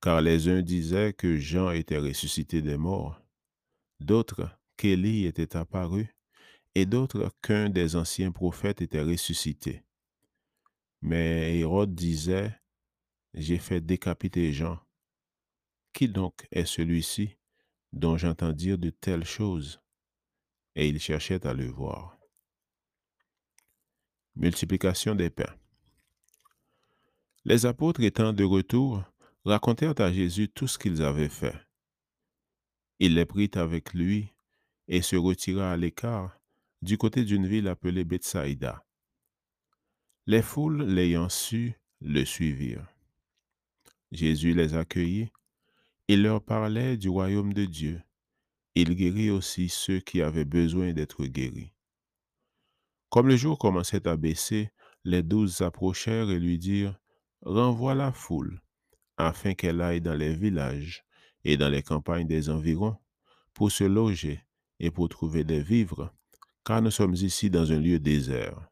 Car 0.00 0.20
les 0.20 0.48
uns 0.48 0.62
disaient 0.62 1.12
que 1.12 1.36
Jean 1.36 1.72
était 1.72 1.98
ressuscité 1.98 2.62
des 2.62 2.76
morts, 2.76 3.20
d'autres 3.98 4.48
qu'Élie 4.76 5.26
était 5.26 5.56
apparu, 5.56 6.14
et 6.76 6.86
d'autres 6.86 7.32
qu'un 7.42 7.70
des 7.70 7.96
anciens 7.96 8.30
prophètes 8.30 8.82
était 8.82 9.02
ressuscité. 9.02 9.82
Mais 11.02 11.58
Hérode 11.58 11.92
disait, 11.92 12.56
J'ai 13.34 13.58
fait 13.58 13.80
décapiter 13.80 14.52
Jean. 14.52 14.78
Qui 15.92 16.08
donc 16.08 16.46
est 16.50 16.64
celui-ci 16.64 17.36
dont 17.92 18.16
j'entends 18.16 18.52
dire 18.52 18.78
de 18.78 18.90
telles 18.90 19.24
choses? 19.24 19.80
Et 20.74 20.88
il 20.88 21.00
cherchait 21.00 21.46
à 21.46 21.52
le 21.52 21.66
voir. 21.66 22.16
Multiplication 24.36 25.14
des 25.14 25.30
pains. 25.30 25.54
Les 27.44 27.66
apôtres 27.66 28.02
étant 28.02 28.32
de 28.32 28.44
retour, 28.44 29.02
racontèrent 29.44 29.98
à 30.00 30.12
Jésus 30.12 30.48
tout 30.48 30.66
ce 30.66 30.78
qu'ils 30.78 31.02
avaient 31.02 31.28
fait. 31.28 31.56
Il 32.98 33.14
les 33.14 33.24
prit 33.24 33.50
avec 33.54 33.94
lui 33.94 34.32
et 34.88 35.02
se 35.02 35.16
retira 35.16 35.72
à 35.72 35.76
l'écart 35.76 36.38
du 36.82 36.98
côté 36.98 37.24
d'une 37.24 37.46
ville 37.46 37.68
appelée 37.68 38.04
Bethsaïda. 38.04 38.84
Les 40.26 40.42
foules, 40.42 40.82
l'ayant 40.82 41.28
su, 41.28 41.74
le 42.00 42.24
suivirent. 42.24 42.86
Jésus 44.12 44.54
les 44.54 44.74
accueillit, 44.74 45.30
il 46.12 46.22
leur 46.22 46.42
parlait 46.42 46.96
du 46.96 47.08
royaume 47.08 47.52
de 47.52 47.66
Dieu. 47.66 48.02
Il 48.74 48.96
guérit 48.96 49.30
aussi 49.30 49.68
ceux 49.68 50.00
qui 50.00 50.22
avaient 50.22 50.44
besoin 50.44 50.92
d'être 50.92 51.24
guéris. 51.24 51.72
Comme 53.10 53.28
le 53.28 53.36
jour 53.36 53.56
commençait 53.60 54.08
à 54.08 54.16
baisser, 54.16 54.72
les 55.04 55.22
douze 55.22 55.54
s'approchèrent 55.54 56.28
et 56.28 56.40
lui 56.40 56.58
dirent, 56.58 56.98
Renvoie 57.42 57.94
la 57.94 58.10
foule, 58.10 58.60
afin 59.18 59.54
qu'elle 59.54 59.80
aille 59.80 60.00
dans 60.00 60.16
les 60.16 60.34
villages 60.34 61.04
et 61.44 61.56
dans 61.56 61.68
les 61.68 61.84
campagnes 61.84 62.26
des 62.26 62.50
environs, 62.50 62.96
pour 63.54 63.70
se 63.70 63.84
loger 63.84 64.42
et 64.80 64.90
pour 64.90 65.08
trouver 65.08 65.44
des 65.44 65.62
vivres, 65.62 66.12
car 66.64 66.82
nous 66.82 66.90
sommes 66.90 67.14
ici 67.14 67.50
dans 67.50 67.70
un 67.70 67.78
lieu 67.78 68.00
désert. 68.00 68.68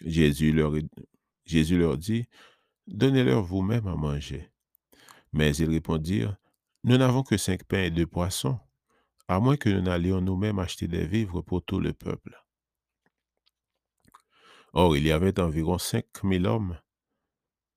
Jésus 0.00 0.52
leur, 0.54 1.98
dit, 1.98 2.28
Donnez-leur 2.86 3.42
vous-même 3.42 3.86
à 3.86 3.94
manger. 3.94 4.50
Mais 5.36 5.54
ils 5.56 5.68
répondirent, 5.68 6.34
Nous 6.82 6.96
n'avons 6.96 7.22
que 7.22 7.36
cinq 7.36 7.62
pains 7.64 7.82
et 7.82 7.90
deux 7.90 8.06
poissons, 8.06 8.58
à 9.28 9.38
moins 9.38 9.58
que 9.58 9.68
nous 9.68 9.82
n'allions 9.82 10.22
nous-mêmes 10.22 10.58
acheter 10.58 10.88
des 10.88 11.06
vivres 11.06 11.42
pour 11.42 11.62
tout 11.62 11.78
le 11.78 11.92
peuple. 11.92 12.42
Or, 14.72 14.96
il 14.96 15.06
y 15.06 15.12
avait 15.12 15.38
environ 15.38 15.76
cinq 15.76 16.06
mille 16.24 16.46
hommes. 16.46 16.80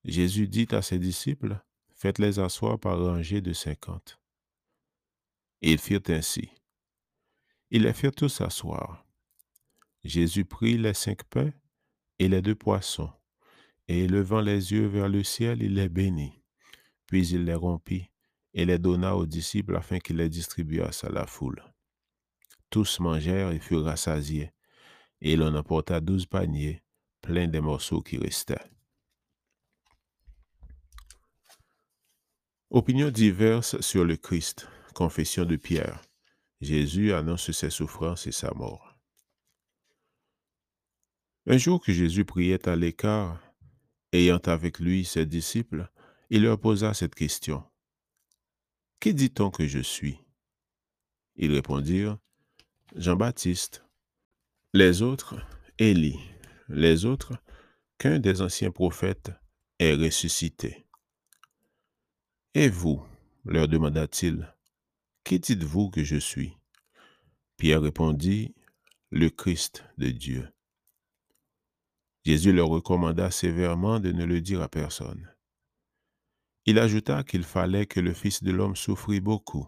Jésus 0.06 0.48
dit 0.48 0.70
à 0.72 0.82
ses 0.82 1.00
disciples, 1.00 1.60
Faites-les 1.96 2.40
asseoir 2.40 2.80
par 2.80 2.98
rangées 2.98 3.42
de 3.42 3.52
cinquante. 3.52 4.22
ils 5.62 5.80
firent 5.80 6.00
ainsi. 6.08 6.50
Ils 7.72 7.84
les 7.84 7.94
firent 7.94 8.16
tous 8.16 8.40
asseoir. 8.40 9.06
Jésus 10.06 10.46
prit 10.46 10.78
les 10.78 10.94
cinq 10.94 11.26
pains 11.26 11.52
et 12.20 12.30
les 12.30 12.42
deux 12.42 12.56
poissons, 12.56 13.12
et 13.90 14.08
levant 14.08 14.40
les 14.40 14.72
yeux 14.72 14.88
vers 14.88 15.10
le 15.10 15.26
ciel, 15.26 15.62
il 15.62 15.74
les 15.76 15.90
bénit. 15.90 16.39
Puis 17.10 17.28
il 17.30 17.46
les 17.46 17.56
rompit 17.56 18.12
et 18.54 18.66
les 18.66 18.78
donna 18.78 19.16
aux 19.16 19.26
disciples 19.26 19.76
afin 19.76 19.98
qu'ils 19.98 20.18
les 20.18 20.30
distribuassent 20.30 21.04
à 21.04 21.10
la 21.10 21.26
foule. 21.26 21.64
Tous 22.70 23.00
mangèrent 23.00 23.50
et 23.50 23.60
furent 23.60 23.86
rassasiés, 23.86 24.52
et 25.20 25.36
l'on 25.36 25.56
emporta 25.56 26.02
douze 26.02 26.28
paniers 26.28 26.84
pleins 27.22 27.48
des 27.48 27.62
morceaux 27.62 28.02
qui 28.02 28.18
restaient. 28.18 28.62
Opinions 32.70 33.10
diverses 33.10 33.82
sur 33.82 34.06
le 34.06 34.16
Christ. 34.16 34.68
Confession 34.94 35.46
de 35.46 35.56
Pierre. 35.56 36.00
Jésus 36.62 37.12
annonce 37.14 37.50
ses 37.52 37.72
souffrances 37.72 38.28
et 38.28 38.32
sa 38.32 38.54
mort. 38.54 39.00
Un 41.48 41.58
jour 41.58 41.82
que 41.82 41.92
Jésus 41.92 42.26
priait 42.26 42.70
à 42.70 42.76
l'écart, 42.76 43.42
ayant 44.14 44.42
avec 44.46 44.78
lui 44.78 45.06
ses 45.06 45.26
disciples, 45.26 45.90
il 46.30 46.44
leur 46.44 46.60
posa 46.60 46.94
cette 46.94 47.16
question. 47.16 47.64
Qui 49.00 49.14
dit-on 49.14 49.50
que 49.50 49.68
je 49.68 49.80
suis? 49.80 50.20
Ils 51.36 51.54
répondirent, 51.54 52.18
Jean-Baptiste. 52.96 53.86
Les 54.74 55.02
autres, 55.02 55.36
Élie. 55.78 56.20
Les 56.68 57.06
autres, 57.06 57.34
qu'un 57.98 58.20
des 58.20 58.42
anciens 58.42 58.72
prophètes 58.72 59.32
est 59.80 59.94
ressuscité. 59.94 60.86
Et 62.54 62.70
vous? 62.70 63.04
leur 63.46 63.68
demanda-t-il, 63.68 64.54
qui 65.24 65.40
dites-vous 65.40 65.90
que 65.90 66.04
je 66.04 66.18
suis? 66.18 66.58
Pierre 67.58 67.82
répondit, 67.82 68.54
Le 69.12 69.30
Christ 69.30 69.86
de 69.98 70.10
Dieu. 70.10 70.48
Jésus 72.26 72.52
leur 72.52 72.68
recommanda 72.68 73.32
sévèrement 73.32 74.00
de 74.00 74.12
ne 74.12 74.26
le 74.26 74.42
dire 74.42 74.62
à 74.62 74.70
personne. 74.70 75.34
Il 76.70 76.78
ajouta 76.78 77.24
qu'il 77.24 77.46
fallait 77.46 77.88
que 77.88 78.00
le 78.00 78.14
Fils 78.14 78.44
de 78.44 78.52
l'homme 78.52 78.76
souffrit 78.76 79.22
beaucoup, 79.22 79.68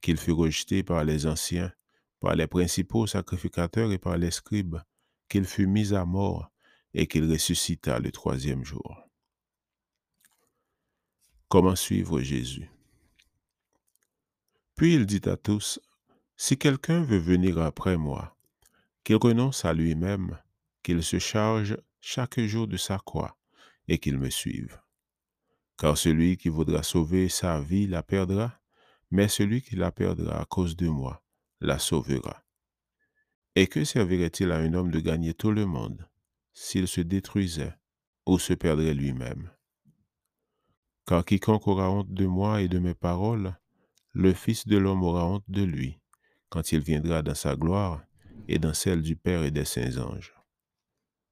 qu'il 0.00 0.16
fût 0.16 0.32
rejeté 0.32 0.82
par 0.82 1.04
les 1.04 1.24
anciens, 1.24 1.72
par 2.18 2.34
les 2.34 2.48
principaux 2.48 3.06
sacrificateurs 3.06 3.92
et 3.92 3.98
par 3.98 4.16
les 4.16 4.32
scribes, 4.32 4.78
qu'il 5.28 5.44
fut 5.44 5.68
mis 5.68 5.94
à 5.94 6.04
mort 6.04 6.50
et 6.94 7.06
qu'il 7.06 7.30
ressuscita 7.30 8.00
le 8.00 8.10
troisième 8.10 8.64
jour. 8.64 9.08
Comment 11.48 11.76
suivre 11.76 12.18
Jésus? 12.18 12.68
Puis 14.74 14.96
il 14.96 15.06
dit 15.06 15.22
à 15.26 15.36
tous, 15.36 15.78
Si 16.36 16.58
quelqu'un 16.58 17.04
veut 17.04 17.18
venir 17.18 17.58
après 17.58 17.96
moi, 17.96 18.36
qu'il 19.04 19.14
renonce 19.14 19.64
à 19.64 19.72
lui-même, 19.72 20.40
qu'il 20.82 21.04
se 21.04 21.20
charge 21.20 21.78
chaque 22.00 22.40
jour 22.40 22.66
de 22.66 22.76
sa 22.76 22.98
croix 22.98 23.38
et 23.86 23.98
qu'il 23.98 24.18
me 24.18 24.28
suive. 24.28 24.81
Car 25.78 25.96
celui 25.98 26.36
qui 26.36 26.48
voudra 26.48 26.82
sauver 26.82 27.28
sa 27.28 27.60
vie 27.60 27.86
la 27.86 28.02
perdra, 28.02 28.60
mais 29.10 29.28
celui 29.28 29.62
qui 29.62 29.76
la 29.76 29.92
perdra 29.92 30.40
à 30.40 30.44
cause 30.44 30.76
de 30.76 30.88
moi 30.88 31.22
la 31.60 31.78
sauvera. 31.78 32.44
Et 33.54 33.66
que 33.66 33.84
servirait-il 33.84 34.50
à 34.52 34.56
un 34.56 34.72
homme 34.74 34.90
de 34.90 35.00
gagner 35.00 35.34
tout 35.34 35.50
le 35.50 35.66
monde 35.66 36.08
s'il 36.52 36.88
se 36.88 37.00
détruisait 37.00 37.74
ou 38.26 38.38
se 38.38 38.54
perdrait 38.54 38.94
lui-même? 38.94 39.50
Car 41.06 41.24
quiconque 41.24 41.66
aura 41.66 41.90
honte 41.90 42.12
de 42.12 42.26
moi 42.26 42.62
et 42.62 42.68
de 42.68 42.78
mes 42.78 42.94
paroles, 42.94 43.56
le 44.12 44.32
Fils 44.32 44.66
de 44.66 44.78
l'homme 44.78 45.02
aura 45.02 45.26
honte 45.26 45.44
de 45.48 45.62
lui 45.62 45.98
quand 46.48 46.70
il 46.72 46.80
viendra 46.80 47.22
dans 47.22 47.34
sa 47.34 47.56
gloire 47.56 48.04
et 48.46 48.58
dans 48.58 48.74
celle 48.74 49.02
du 49.02 49.16
Père 49.16 49.42
et 49.42 49.50
des 49.50 49.64
saints 49.64 49.96
anges. 49.98 50.34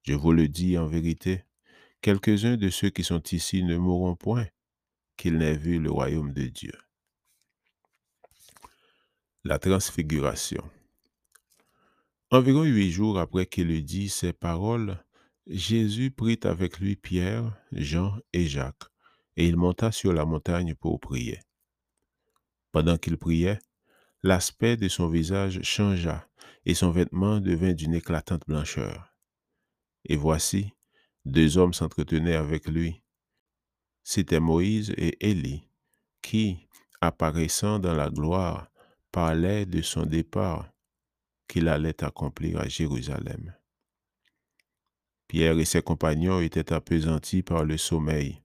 Je 0.03 0.15
vous 0.15 0.33
le 0.33 0.49
dis 0.49 0.79
en 0.79 0.87
vérité, 0.87 1.45
quelques-uns 2.01 2.57
de 2.57 2.71
ceux 2.71 2.91
qui 2.91 3.05
sont 3.05 3.23
ici 3.33 3.63
ne 3.63 3.77
mourront 3.77 4.17
point 4.17 4.47
qu'ils 5.17 5.37
n'aient 5.37 5.57
vu 5.57 5.79
le 5.79 5.91
royaume 5.91 6.33
de 6.33 6.47
Dieu. 6.47 6.73
La 9.45 9.59
transfiguration. 9.59 10.63
Environ 12.31 12.63
huit 12.63 12.91
jours 12.91 13.19
après 13.19 13.47
qu'il 13.47 13.71
eut 13.71 13.83
dit 13.83 14.09
ces 14.09 14.33
paroles, 14.33 15.03
Jésus 15.47 16.11
prit 16.11 16.39
avec 16.45 16.79
lui 16.79 16.97
Pierre, 16.97 17.57
Jean 17.73 18.17
et 18.33 18.47
Jacques, 18.47 18.85
et 19.37 19.47
il 19.47 19.57
monta 19.57 19.91
sur 19.91 20.13
la 20.13 20.25
montagne 20.25 20.75
pour 20.75 21.01
prier. 21.01 21.41
Pendant 22.73 22.99
qu'il 22.99 23.17
priait, 23.17 23.59
l'aspect 24.23 24.77
de 24.77 24.89
son 24.89 25.09
visage 25.09 25.61
changea, 25.63 26.29
et 26.65 26.75
son 26.75 26.91
vêtement 26.91 27.41
devint 27.41 27.73
d'une 27.73 27.95
éclatante 27.95 28.47
blancheur. 28.47 29.15
Et 30.05 30.17
voici, 30.17 30.73
deux 31.25 31.59
hommes 31.59 31.75
s'entretenaient 31.75 32.37
avec 32.37 32.69
lui. 32.69 33.03
C'étaient 34.03 34.41
Moïse 34.41 34.93
et 34.97 35.17
Élie, 35.29 35.69
qui, 36.23 36.69
apparaissant 37.01 37.79
dans 37.79 37.95
la 37.95 38.11
gloire, 38.11 38.71
parlaient 39.13 39.67
de 39.67 39.83
son 39.83 40.07
départ 40.07 40.71
qu'il 41.49 41.69
allait 41.69 42.05
accomplir 42.05 42.61
à 42.61 42.69
Jérusalem. 42.69 43.55
Pierre 45.27 45.59
et 45.59 45.65
ses 45.65 45.83
compagnons 45.83 46.41
étaient 46.41 46.73
appesantis 46.73 47.43
par 47.43 47.65
le 47.65 47.77
sommeil, 47.77 48.43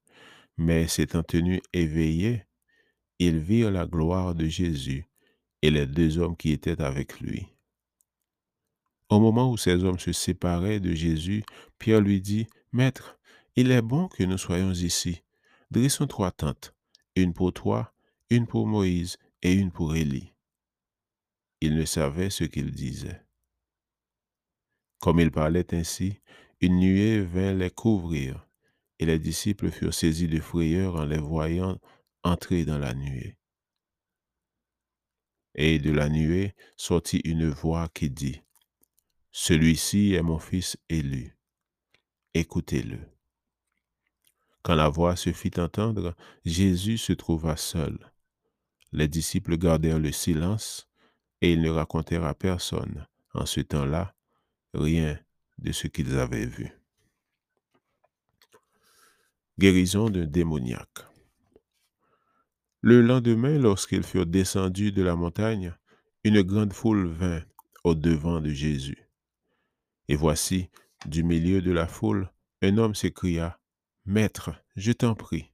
mais 0.57 0.87
s'étant 0.87 1.23
tenus 1.23 1.61
éveillés, 1.73 2.43
ils 3.19 3.39
virent 3.39 3.71
la 3.71 3.85
gloire 3.85 4.35
de 4.35 4.45
Jésus 4.45 5.05
et 5.61 5.71
les 5.71 5.87
deux 5.87 6.19
hommes 6.19 6.35
qui 6.35 6.51
étaient 6.51 6.81
avec 6.81 7.19
lui. 7.21 7.47
Au 9.09 9.19
moment 9.19 9.51
où 9.51 9.57
ces 9.57 9.83
hommes 9.83 9.99
se 9.99 10.11
séparaient 10.11 10.79
de 10.79 10.93
Jésus, 10.93 11.43
Pierre 11.77 12.01
lui 12.01 12.21
dit, 12.21 12.47
Maître, 12.75 13.17
il 13.55 13.71
est 13.71 13.81
bon 13.81 14.09
que 14.09 14.23
nous 14.23 14.37
soyons 14.37 14.73
ici. 14.73 15.23
Dressons 15.71 16.07
trois 16.07 16.31
tentes, 16.31 16.75
une 17.15 17.31
pour 17.31 17.53
toi, 17.53 17.93
une 18.29 18.47
pour 18.47 18.67
Moïse 18.67 19.15
et 19.41 19.53
une 19.53 19.71
pour 19.71 19.95
Élie. 19.95 20.33
Il 21.61 21.77
ne 21.77 21.85
savait 21.85 22.29
ce 22.29 22.43
qu'il 22.43 22.71
disait. 22.71 23.25
Comme 24.99 25.21
il 25.21 25.31
parlait 25.31 25.73
ainsi, 25.73 26.19
une 26.59 26.79
nuée 26.79 27.21
vint 27.21 27.53
les 27.53 27.69
couvrir, 27.69 28.45
et 28.99 29.05
les 29.05 29.19
disciples 29.19 29.71
furent 29.71 29.93
saisis 29.93 30.27
de 30.27 30.41
frayeur 30.41 30.97
en 30.97 31.05
les 31.05 31.17
voyant 31.17 31.79
entrer 32.23 32.65
dans 32.65 32.77
la 32.77 32.93
nuée. 32.93 33.37
Et 35.53 35.79
de 35.79 35.93
la 35.93 36.09
nuée 36.09 36.53
sortit 36.75 37.21
une 37.23 37.47
voix 37.47 37.87
qui 37.87 38.09
dit, 38.09 38.41
celui-ci 39.31 40.15
est 40.15 40.21
mon 40.21 40.39
fils 40.39 40.75
élu. 40.89 41.34
Écoutez-le. 42.37 42.99
Quand 44.61 44.75
la 44.75 44.89
voix 44.89 45.15
se 45.15 45.31
fit 45.31 45.57
entendre, 45.57 46.17
Jésus 46.43 46.97
se 46.97 47.13
trouva 47.13 47.55
seul. 47.55 47.97
Les 48.91 49.07
disciples 49.07 49.57
gardèrent 49.57 49.99
le 49.99 50.11
silence 50.11 50.89
et 51.39 51.53
ils 51.53 51.61
ne 51.61 51.69
racontèrent 51.69 52.25
à 52.25 52.33
personne, 52.33 53.07
en 53.33 53.45
ce 53.45 53.61
temps-là, 53.61 54.13
rien 54.73 55.17
de 55.59 55.71
ce 55.71 55.87
qu'ils 55.87 56.19
avaient 56.19 56.45
vu. 56.45 56.73
Guérison 59.57 60.09
d'un 60.09 60.25
démoniaque. 60.25 61.07
Le 62.81 63.01
lendemain, 63.01 63.57
lorsqu'ils 63.57 64.03
furent 64.03 64.25
descendus 64.25 64.91
de 64.91 65.03
la 65.03 65.15
montagne, 65.15 65.73
une 66.25 66.41
grande 66.41 66.73
foule 66.73 67.07
vint 67.07 67.45
au 67.85 67.95
devant 67.95 68.41
de 68.41 68.49
Jésus. 68.49 69.07
Et 70.09 70.17
voici, 70.17 70.69
du 71.07 71.23
milieu 71.23 71.61
de 71.61 71.71
la 71.71 71.87
foule, 71.87 72.31
un 72.61 72.77
homme 72.77 72.95
s'écria, 72.95 73.59
Maître, 74.05 74.51
je 74.75 74.91
t'en 74.91 75.15
prie, 75.15 75.51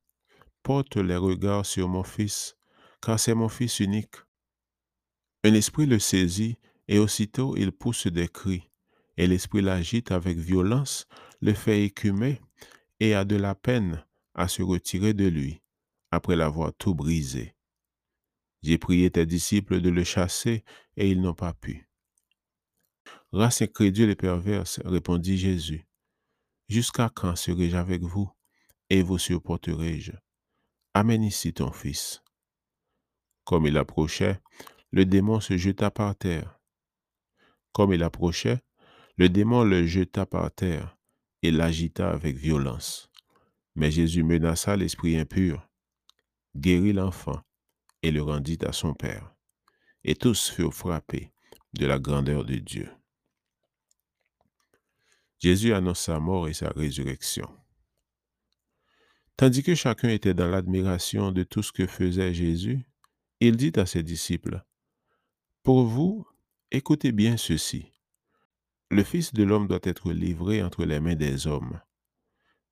porte 0.64 0.98
les 0.98 1.16
regards 1.16 1.66
sur 1.66 1.88
mon 1.88 2.04
fils, 2.04 2.58
car 3.02 3.20
c'est 3.20 3.34
mon 3.34 3.50
fils 3.50 3.80
unique. 3.80 4.16
Un 5.44 5.54
esprit 5.54 5.86
le 5.86 6.00
saisit, 6.00 6.58
et 6.88 7.00
aussitôt 7.00 7.56
il 7.58 7.72
pousse 7.72 8.08
des 8.08 8.28
cris, 8.28 8.70
et 9.18 9.28
l'esprit 9.28 9.62
l'agite 9.62 10.12
avec 10.12 10.38
violence, 10.38 11.08
le 11.42 11.54
fait 11.54 11.84
écumer, 11.84 12.42
et 13.00 13.14
a 13.14 13.26
de 13.26 13.36
la 13.36 13.56
peine 13.56 14.06
à 14.34 14.48
se 14.48 14.62
retirer 14.62 15.14
de 15.14 15.28
lui, 15.28 15.62
après 16.12 16.36
l'avoir 16.36 16.74
tout 16.74 16.94
brisé. 16.94 17.56
J'ai 18.64 18.78
prié 18.78 19.10
tes 19.10 19.26
disciples 19.26 19.82
de 19.82 19.90
le 19.90 20.04
chasser, 20.04 20.64
et 20.96 21.10
ils 21.10 21.22
n'ont 21.22 21.34
pas 21.34 21.54
pu. 21.54 21.91
Race 23.34 23.62
incrédule 23.62 24.10
et 24.10 24.16
perverse, 24.16 24.82
répondit 24.84 25.38
Jésus. 25.38 25.88
Jusqu'à 26.68 27.10
quand 27.10 27.36
serai-je 27.36 27.78
avec 27.78 28.02
vous 28.02 28.30
et 28.90 29.02
vous 29.02 29.18
supporterai-je? 29.18 30.12
Amène 30.94 31.24
ici 31.24 31.54
ton 31.54 31.72
fils. 31.72 32.22
Comme 33.46 33.66
il 33.66 33.78
approchait, 33.78 34.42
le 34.92 35.06
démon 35.06 35.40
se 35.40 35.56
jeta 35.56 35.92
par 35.92 36.16
terre. 36.16 36.60
Comme 37.72 37.94
il 37.94 38.04
approchait, 38.04 38.60
le 39.16 39.30
démon 39.30 39.64
le 39.64 39.86
jeta 39.86 40.26
par 40.26 40.54
terre 40.54 40.98
et 41.42 41.52
l'agita 41.52 42.12
avec 42.12 42.36
violence. 42.36 43.10
Mais 43.76 43.92
Jésus 43.92 44.24
menaça 44.24 44.76
l'esprit 44.76 45.18
impur, 45.18 45.70
guérit 46.58 46.92
l'enfant 46.92 47.42
et 48.04 48.12
le 48.12 48.22
rendit 48.22 48.60
à 48.66 48.74
son 48.74 48.94
père. 48.94 49.34
Et 50.04 50.16
tous 50.16 50.50
furent 50.50 50.74
frappés 50.74 51.32
de 51.74 51.86
la 51.86 51.98
grandeur 51.98 52.44
de 52.44 52.56
Dieu. 52.56 52.90
Jésus 55.42 55.74
annonce 55.74 56.02
sa 56.02 56.20
mort 56.20 56.48
et 56.48 56.54
sa 56.54 56.70
résurrection. 56.70 57.50
Tandis 59.38 59.64
que 59.64 59.74
chacun 59.74 60.10
était 60.10 60.36
dans 60.36 60.48
l'admiration 60.48 61.32
de 61.32 61.42
tout 61.42 61.64
ce 61.64 61.72
que 61.72 61.88
faisait 61.88 62.32
Jésus, 62.32 62.86
il 63.40 63.58
dit 63.58 63.72
à 63.76 63.88
ses 63.88 64.04
disciples, 64.04 64.64
Pour 65.64 65.84
vous, 65.84 66.28
écoutez 66.70 67.12
bien 67.12 67.38
ceci. 67.38 67.92
Le 68.92 69.04
Fils 69.04 69.34
de 69.34 69.44
l'homme 69.44 69.68
doit 69.68 69.80
être 69.82 70.12
livré 70.12 70.62
entre 70.62 70.86
les 70.86 71.00
mains 71.00 71.16
des 71.16 71.48
hommes. 71.48 71.82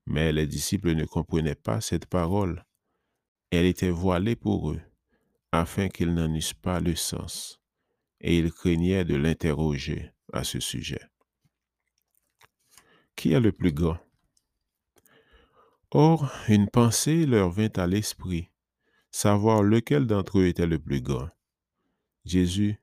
Mais 0.06 0.32
les 0.32 0.46
disciples 0.46 0.94
ne 0.94 1.06
comprenaient 1.06 1.56
pas 1.56 1.82
cette 1.82 2.06
parole. 2.06 2.66
Elle 3.50 3.66
était 3.66 3.90
voilée 3.90 4.36
pour 4.36 4.70
eux, 4.70 4.82
afin 5.52 5.90
qu'ils 5.90 6.14
n'en 6.14 6.32
eussent 6.36 6.54
pas 6.54 6.80
le 6.80 6.96
sens, 6.96 7.60
et 8.22 8.38
ils 8.38 8.52
craignaient 8.52 9.06
de 9.06 9.16
l'interroger 9.16 10.12
à 10.34 10.44
ce 10.44 10.60
sujet. 10.60 11.09
Qui 13.20 13.34
est 13.34 13.42
le 13.42 13.52
plus 13.52 13.74
grand 13.74 13.98
Or, 15.92 16.32
une 16.48 16.70
pensée 16.70 17.26
leur 17.26 17.50
vint 17.50 17.74
à 17.76 17.86
l'esprit, 17.86 18.50
savoir 19.12 19.62
lequel 19.62 20.08
d'entre 20.08 20.40
eux 20.40 20.48
était 20.48 20.66
le 20.66 20.80
plus 20.80 21.02
grand. 21.02 21.28
Jésus, 22.24 22.82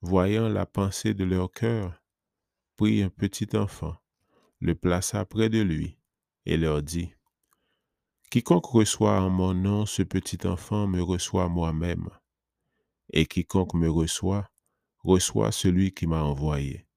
voyant 0.00 0.48
la 0.48 0.66
pensée 0.66 1.14
de 1.14 1.22
leur 1.22 1.52
cœur, 1.52 2.02
prit 2.76 3.04
un 3.04 3.08
petit 3.08 3.56
enfant, 3.56 3.96
le 4.58 4.74
plaça 4.74 5.24
près 5.24 5.48
de 5.48 5.60
lui, 5.60 5.96
et 6.44 6.56
leur 6.56 6.82
dit, 6.82 7.12
Quiconque 8.32 8.66
reçoit 8.66 9.20
en 9.20 9.30
mon 9.30 9.54
nom 9.54 9.86
ce 9.86 10.02
petit 10.02 10.44
enfant 10.44 10.88
me 10.88 11.00
reçoit 11.00 11.48
moi-même, 11.48 12.08
et 13.12 13.26
quiconque 13.26 13.74
me 13.74 13.88
reçoit 13.88 14.50
reçois 15.04 15.52
celui 15.52 15.94
qui 15.94 16.08
m'a 16.08 16.24
envoyé. 16.24 16.87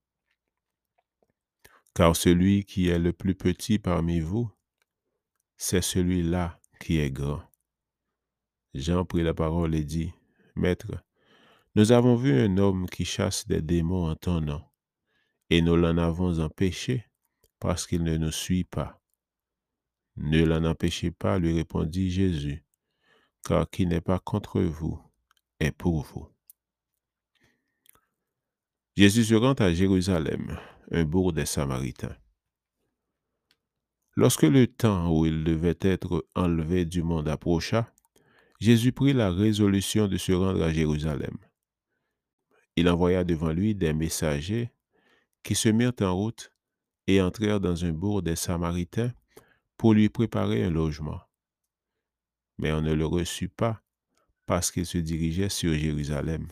Car 1.93 2.15
celui 2.15 2.63
qui 2.63 2.88
est 2.88 2.99
le 2.99 3.13
plus 3.13 3.36
petit 3.36 3.80
parmi 3.80 4.19
vous, 4.19 4.49
c'est 5.58 5.82
celui-là 5.82 6.60
qui 6.80 6.97
est 6.97 7.12
grand. 7.12 7.43
Jean 8.73 9.06
prit 9.06 9.23
la 9.23 9.34
parole 9.34 9.75
et 9.75 9.84
dit, 9.84 10.12
Maître, 10.56 11.04
nous 11.75 11.91
avons 11.91 12.15
vu 12.15 12.34
un 12.34 12.58
homme 12.58 12.89
qui 12.89 13.06
chasse 13.06 13.47
des 13.47 13.62
démons 13.62 14.10
en 14.10 14.15
ton 14.15 14.41
nom, 14.41 14.63
et 15.49 15.62
nous 15.62 15.75
l'en 15.75 15.97
avons 15.97 16.39
empêché 16.39 17.06
parce 17.60 17.86
qu'il 17.86 18.04
ne 18.04 18.17
nous 18.17 18.32
suit 18.32 18.63
pas. 18.63 19.01
Ne 20.17 20.43
l'en 20.43 20.65
empêchez 20.65 21.12
pas, 21.12 21.39
lui 21.39 21.54
répondit 21.54 22.10
Jésus, 22.10 22.65
car 23.43 23.69
qui 23.69 23.86
n'est 23.86 24.01
pas 24.01 24.19
contre 24.19 24.62
vous 24.62 24.99
est 25.60 25.71
pour 25.71 26.01
vous. 26.01 26.27
Jésus 28.97 29.25
se 29.25 29.36
rend 29.36 29.54
à 29.54 29.73
Jérusalem, 29.73 30.60
un 30.91 31.06
bourg 31.06 31.34
des 31.34 31.45
Samaritains. 31.45 32.15
Lorsque 34.15 34.43
le 34.43 34.67
temps 34.67 35.10
où 35.10 35.25
il 35.25 35.43
devait 35.43 35.77
être 35.80 36.27
enlevé 36.36 36.86
du 36.86 37.01
monde 37.01 37.30
approcha, 37.30 37.93
Jésus 38.60 38.91
prit 38.91 39.13
la 39.13 39.32
résolution 39.32 40.08
de 40.08 40.17
se 40.17 40.34
rendre 40.34 40.62
à 40.62 40.71
Jérusalem. 40.71 41.38
Il 42.75 42.89
envoya 42.89 43.23
devant 43.23 43.51
lui 43.51 43.73
des 43.73 43.93
messagers 43.93 44.69
qui 45.43 45.56
se 45.56 45.69
mirent 45.69 45.93
en 46.01 46.13
route 46.13 46.51
et 47.08 47.21
entrèrent 47.21 47.62
dans 47.62 47.86
un 47.86 47.91
bourg 47.91 48.21
des 48.21 48.36
Samaritains 48.36 49.13
pour 49.77 49.93
lui 49.93 50.10
préparer 50.10 50.63
un 50.63 50.69
logement. 50.69 51.21
Mais 52.58 52.71
on 52.71 52.82
ne 52.82 52.93
le 52.93 53.06
reçut 53.06 53.49
pas 53.49 53.82
parce 54.45 54.71
qu'il 54.71 54.86
se 54.86 54.97
dirigeait 54.97 55.49
sur 55.49 55.73
Jérusalem. 55.73 56.47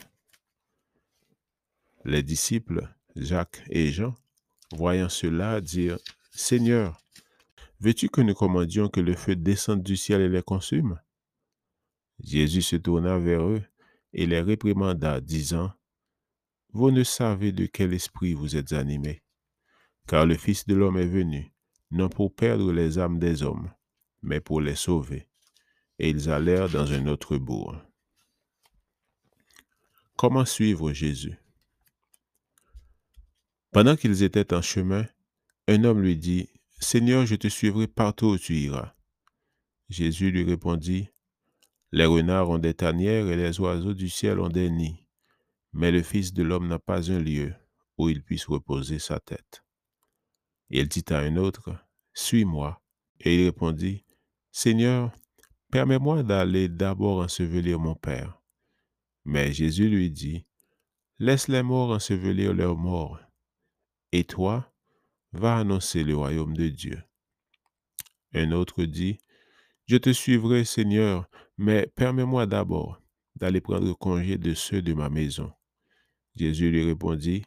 Les 2.05 2.23
disciples, 2.23 2.87
Jacques 3.15 3.61
et 3.69 3.91
Jean, 3.91 4.15
voyant 4.71 5.09
cela, 5.09 5.61
dirent, 5.61 5.99
Seigneur, 6.31 6.99
veux-tu 7.79 8.09
que 8.09 8.21
nous 8.21 8.33
commandions 8.33 8.89
que 8.89 8.99
le 8.99 9.15
feu 9.15 9.35
descende 9.35 9.83
du 9.83 9.97
ciel 9.97 10.21
et 10.21 10.29
les 10.29 10.43
consume 10.43 10.99
Jésus 12.23 12.61
se 12.61 12.75
tourna 12.75 13.17
vers 13.17 13.43
eux 13.43 13.63
et 14.13 14.25
les 14.25 14.41
réprimanda, 14.41 15.21
disant, 15.21 15.71
Vous 16.73 16.91
ne 16.91 17.03
savez 17.03 17.51
de 17.51 17.65
quel 17.65 17.93
esprit 17.93 18.33
vous 18.33 18.55
êtes 18.55 18.73
animés, 18.73 19.23
car 20.07 20.25
le 20.25 20.35
Fils 20.35 20.65
de 20.65 20.75
l'homme 20.75 20.97
est 20.97 21.07
venu, 21.07 21.53
non 21.91 22.09
pour 22.09 22.33
perdre 22.33 22.71
les 22.71 22.99
âmes 22.99 23.19
des 23.19 23.43
hommes, 23.43 23.71
mais 24.21 24.41
pour 24.41 24.61
les 24.61 24.75
sauver. 24.75 25.27
Et 25.97 26.09
ils 26.09 26.29
allèrent 26.29 26.69
dans 26.69 26.91
un 26.91 27.07
autre 27.07 27.37
bourg. 27.37 27.75
Comment 30.15 30.45
suivre 30.45 30.91
Jésus? 30.91 31.37
Pendant 33.71 33.95
qu'ils 33.95 34.23
étaient 34.23 34.53
en 34.53 34.61
chemin, 34.61 35.05
un 35.67 35.83
homme 35.83 36.01
lui 36.01 36.17
dit, 36.17 36.49
Seigneur, 36.79 37.25
je 37.25 37.35
te 37.35 37.47
suivrai 37.47 37.87
partout 37.87 38.27
où 38.27 38.37
tu 38.37 38.55
iras. 38.55 38.93
Jésus 39.89 40.31
lui 40.31 40.43
répondit, 40.43 41.09
les 41.91 42.05
renards 42.05 42.49
ont 42.49 42.59
des 42.59 42.73
tanières 42.73 43.27
et 43.27 43.35
les 43.35 43.59
oiseaux 43.59 43.93
du 43.93 44.09
ciel 44.09 44.39
ont 44.39 44.49
des 44.49 44.69
nids, 44.69 45.05
mais 45.73 45.91
le 45.91 46.01
Fils 46.01 46.33
de 46.33 46.43
l'homme 46.43 46.67
n'a 46.67 46.79
pas 46.79 47.11
un 47.11 47.19
lieu 47.19 47.53
où 47.97 48.09
il 48.09 48.23
puisse 48.23 48.45
reposer 48.45 48.97
sa 48.97 49.19
tête. 49.19 49.63
Il 50.69 50.87
dit 50.87 51.05
à 51.09 51.19
un 51.19 51.35
autre, 51.35 51.75
Suis-moi. 52.13 52.81
Et 53.21 53.35
il 53.35 53.45
répondit, 53.45 54.05
Seigneur, 54.51 55.11
permets-moi 55.71 56.23
d'aller 56.23 56.69
d'abord 56.69 57.19
ensevelir 57.19 57.79
mon 57.79 57.95
Père. 57.95 58.41
Mais 59.25 59.51
Jésus 59.51 59.89
lui 59.89 60.09
dit, 60.09 60.45
Laisse 61.17 61.47
les 61.49 61.63
morts 61.63 61.91
ensevelir 61.91 62.53
leurs 62.53 62.77
morts, 62.77 63.19
et 64.11 64.23
toi, 64.23 64.71
va 65.31 65.57
annoncer 65.57 66.03
le 66.03 66.15
royaume 66.15 66.55
de 66.55 66.67
Dieu. 66.69 67.01
Un 68.33 68.51
autre 68.51 68.83
dit, 68.83 69.19
Je 69.87 69.97
te 69.97 70.11
suivrai, 70.11 70.65
Seigneur, 70.65 71.29
mais 71.57 71.87
permets-moi 71.95 72.45
d'abord 72.45 73.01
d'aller 73.35 73.61
prendre 73.61 73.93
congé 73.93 74.37
de 74.37 74.53
ceux 74.53 74.81
de 74.81 74.93
ma 74.93 75.09
maison. 75.09 75.51
Jésus 76.35 76.71
lui 76.71 76.85
répondit, 76.85 77.43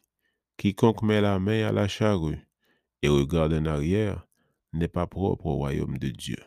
Quiconque 0.56 1.02
met 1.02 1.20
la 1.20 1.38
main 1.38 1.66
à 1.66 1.72
la 1.72 1.88
charrue 1.88 2.46
et 3.02 3.08
regarde 3.08 3.52
en 3.52 3.66
arrière 3.66 4.26
n'est 4.72 4.88
pas 4.88 5.06
propre 5.06 5.46
au 5.46 5.56
royaume 5.56 5.98
de 5.98 6.08
Dieu. 6.08 6.38